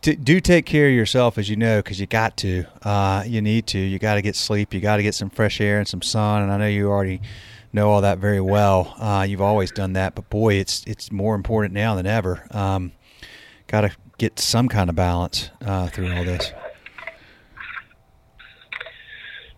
d- 0.00 0.14
do 0.16 0.40
take 0.40 0.64
care 0.64 0.88
of 0.88 0.94
yourself 0.94 1.38
as 1.38 1.50
you 1.50 1.56
know 1.56 1.80
because 1.80 2.00
you 2.00 2.06
got 2.06 2.36
to. 2.38 2.64
Uh, 2.82 3.24
you 3.26 3.42
need 3.42 3.66
to. 3.68 3.78
You 3.78 3.98
got 3.98 4.14
to 4.14 4.22
get 4.22 4.36
sleep. 4.36 4.72
You 4.72 4.80
got 4.80 4.96
to 4.96 5.02
get 5.02 5.14
some 5.14 5.30
fresh 5.30 5.60
air 5.60 5.78
and 5.78 5.88
some 5.88 6.02
sun. 6.02 6.42
And 6.42 6.52
I 6.52 6.56
know 6.56 6.66
you 6.66 6.88
already 6.88 7.20
know 7.72 7.90
all 7.90 8.00
that 8.02 8.18
very 8.18 8.40
well. 8.40 8.94
Uh, 8.98 9.26
you've 9.28 9.40
always 9.40 9.70
done 9.70 9.94
that, 9.94 10.14
but 10.14 10.28
boy, 10.28 10.54
it's 10.54 10.84
it's 10.86 11.10
more 11.10 11.34
important 11.34 11.74
now 11.74 11.94
than 11.94 12.06
ever. 12.06 12.46
Um, 12.50 12.92
got 13.66 13.82
to 13.82 13.92
get 14.18 14.38
some 14.38 14.68
kind 14.68 14.90
of 14.90 14.96
balance 14.96 15.50
uh, 15.64 15.88
through 15.88 16.12
all 16.12 16.24
this. 16.24 16.52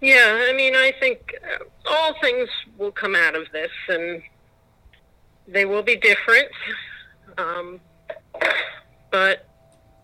Yeah, 0.01 0.47
I 0.49 0.53
mean, 0.53 0.75
I 0.75 0.93
think 1.01 1.35
uh, 1.43 1.65
all 1.91 2.15
things 2.21 2.49
will 2.77 2.93
come 2.93 3.17
out 3.17 3.35
of 3.35 3.51
this, 3.53 3.71
and 3.89 4.23
they 5.49 5.65
will 5.65 5.83
be 5.83 5.97
different, 5.97 6.49
um, 7.39 7.81
but 9.11 9.49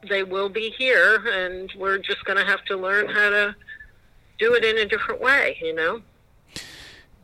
they 0.09 0.23
will 0.23 0.49
be 0.49 0.71
here, 0.79 1.23
and 1.29 1.71
we're 1.77 1.99
just 1.99 2.25
going 2.25 2.39
to 2.39 2.45
have 2.45 2.65
to 2.65 2.77
learn 2.77 3.09
how 3.09 3.29
to 3.29 3.55
do 4.39 4.55
it 4.55 4.65
in 4.65 4.79
a 4.79 4.87
different 4.87 5.21
way, 5.21 5.59
you 5.61 5.75
know? 5.75 6.01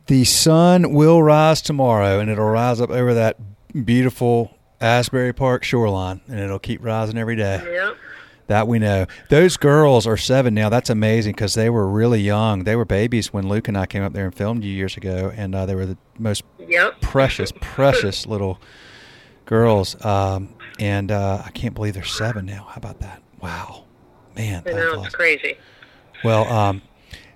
The 0.07 0.23
sun 0.23 0.93
will 0.93 1.21
rise 1.21 1.61
tomorrow, 1.61 2.19
and 2.19 2.29
it'll 2.29 2.45
rise 2.49 2.79
up 2.79 2.89
over 2.89 3.13
that 3.15 3.37
beautiful 3.85 4.57
Asbury 4.79 5.33
Park 5.33 5.63
shoreline, 5.63 6.21
and 6.27 6.39
it'll 6.39 6.59
keep 6.59 6.83
rising 6.83 7.17
every 7.17 7.35
day. 7.35 7.61
Yeah. 7.73 7.93
That 8.47 8.65
we 8.69 8.79
know. 8.79 9.07
Those 9.29 9.57
girls 9.57 10.07
are 10.07 10.15
seven 10.15 10.53
now. 10.53 10.69
That's 10.69 10.89
amazing 10.89 11.33
because 11.33 11.53
they 11.55 11.69
were 11.69 11.85
really 11.85 12.21
young. 12.21 12.63
They 12.63 12.77
were 12.77 12.85
babies 12.85 13.33
when 13.33 13.49
Luke 13.49 13.67
and 13.67 13.77
I 13.77 13.85
came 13.85 14.03
up 14.03 14.13
there 14.13 14.23
and 14.23 14.33
filmed 14.33 14.63
you 14.63 14.71
years 14.71 14.95
ago, 14.95 15.33
and 15.35 15.53
uh, 15.53 15.65
they 15.65 15.75
were 15.75 15.85
the 15.85 15.97
most 16.17 16.43
Yep. 16.65 17.01
precious, 17.01 17.51
precious 17.59 18.25
little 18.27 18.61
girls. 19.43 20.01
Um, 20.05 20.53
and 20.79 21.11
uh, 21.11 21.41
I 21.45 21.49
can't 21.51 21.73
believe 21.75 21.95
they're 21.95 22.03
seven 22.05 22.45
now. 22.45 22.67
How 22.69 22.77
about 22.77 23.01
that? 23.01 23.21
Wow, 23.41 23.83
man. 24.37 24.63
That's 24.63 25.13
crazy. 25.13 25.57
Well, 26.23 26.45
um, 26.49 26.81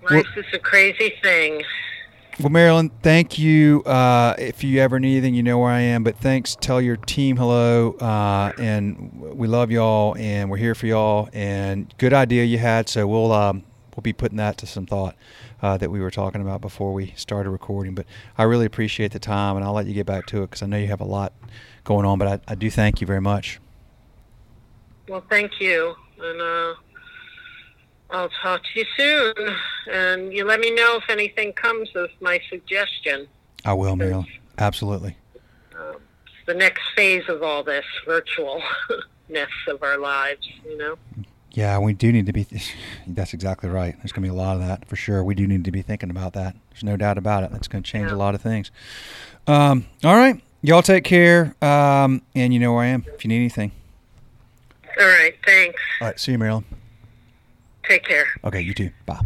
Life 0.10 0.26
is 0.38 0.46
a 0.54 0.60
crazy 0.60 1.14
thing. 1.22 1.62
Well, 2.40 2.50
Marilyn, 2.50 2.90
thank 3.04 3.38
you. 3.38 3.84
Uh, 3.84 4.36
if 4.40 4.64
you 4.64 4.80
ever 4.80 5.00
need 5.00 5.18
anything, 5.18 5.36
you 5.36 5.44
know 5.44 5.60
where 5.60 5.70
I 5.70 5.82
am. 5.82 6.04
But 6.04 6.18
thanks. 6.18 6.56
Tell 6.60 6.82
your 6.82 6.96
team 6.96 7.38
hello, 7.38 7.92
uh, 8.00 8.54
and 8.58 9.22
we 9.36 9.48
love 9.48 9.70
y'all, 9.70 10.16
and 10.18 10.50
we're 10.50 10.58
here 10.58 10.74
for 10.74 10.88
y'all. 10.88 11.30
And 11.34 11.94
good 11.98 12.14
idea 12.14 12.46
you 12.46 12.58
had. 12.58 12.88
So 12.90 13.06
we'll 13.06 13.32
um, 13.32 13.64
we'll 13.96 14.02
be 14.02 14.14
putting 14.14 14.38
that 14.38 14.58
to 14.60 14.66
some 14.66 14.86
thought 14.86 15.16
uh, 15.62 15.78
that 15.78 15.92
we 15.92 16.00
were 16.00 16.10
talking 16.10 16.42
about 16.42 16.62
before 16.62 16.94
we 16.94 17.14
started 17.16 17.50
recording. 17.50 17.94
But 17.94 18.06
I 18.38 18.44
really 18.44 18.66
appreciate 18.66 19.12
the 19.12 19.20
time, 19.20 19.58
and 19.58 19.66
I'll 19.66 19.74
let 19.74 19.86
you 19.86 19.94
get 19.94 20.06
back 20.06 20.26
to 20.28 20.38
it 20.44 20.52
because 20.52 20.64
I 20.64 20.68
know 20.68 20.78
you 20.78 20.88
have 20.88 21.02
a 21.02 21.06
lot 21.06 21.34
going 21.84 22.06
on. 22.06 22.18
But 22.18 22.28
I, 22.28 22.40
I 22.54 22.56
do 22.56 22.72
thank 22.72 23.02
you 23.02 23.08
very 23.08 23.22
much. 23.22 23.60
Well, 25.08 25.24
thank 25.30 25.60
you. 25.60 25.96
And 26.20 26.42
uh, 26.42 26.74
I'll 28.12 28.30
talk 28.42 28.62
to 28.64 28.80
you 28.80 28.86
soon. 28.98 29.34
And 29.92 30.34
you 30.34 30.46
let 30.46 30.60
me 30.60 30.72
know 30.72 30.98
if 30.98 31.10
anything 31.10 31.54
comes 31.54 31.90
of 31.96 32.10
my 32.20 32.40
suggestion. 32.50 33.28
I 33.66 33.74
will, 33.74 33.96
Marilyn. 33.96 34.28
Absolutely. 34.58 35.16
It's 35.74 36.46
the 36.48 36.54
next 36.54 36.82
phase 36.96 37.24
of 37.30 37.42
all 37.44 37.64
this 37.64 37.86
virtualness 38.08 38.62
of 39.68 39.82
our 39.84 39.98
lives, 39.98 40.48
you 40.66 40.78
know? 40.78 40.98
Yeah, 41.54 41.80
we 41.80 41.94
do 41.94 42.12
need 42.12 42.26
to 42.28 42.34
be. 42.34 42.46
That's 43.08 43.34
exactly 43.34 43.70
right. 43.70 43.96
There's 43.98 44.12
going 44.12 44.24
to 44.24 44.30
be 44.32 44.36
a 44.36 44.42
lot 44.42 44.56
of 44.56 44.62
that 44.66 44.88
for 44.88 44.96
sure. 44.96 45.24
We 45.24 45.36
do 45.36 45.48
need 45.48 45.66
to 45.66 45.72
be 45.72 45.82
thinking 45.82 46.10
about 46.10 46.34
that. 46.34 46.56
There's 46.72 46.84
no 46.84 46.96
doubt 46.98 47.18
about 47.18 47.44
it. 47.44 47.52
That's 47.52 47.68
going 47.68 47.84
to 47.84 47.90
change 47.90 48.08
Yeah. 48.10 48.16
a 48.16 48.18
lot 48.18 48.36
of 48.36 48.42
things. 48.42 48.72
Um, 49.48 49.86
all 50.04 50.16
right, 50.16 50.42
y'all 50.62 50.82
take 50.82 51.04
care. 51.04 51.56
Um, 51.62 52.22
and 52.36 52.54
you 52.54 52.60
know 52.60 52.74
where 52.74 52.84
I 52.84 52.88
am 52.88 53.06
if 53.14 53.24
you 53.26 53.30
need 53.30 53.38
anything. 53.38 53.72
All 55.00 55.06
right, 55.08 55.34
thanks. 55.46 55.82
All 56.00 56.08
right, 56.08 56.20
see 56.20 56.32
you, 56.34 56.38
Marilyn. 56.38 56.64
Take 57.88 58.04
care. 58.04 58.26
Okay, 58.44 58.62
you 58.62 58.74
too. 58.74 58.92
Bye. 59.06 59.20